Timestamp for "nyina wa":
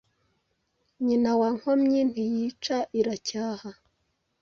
1.05-1.49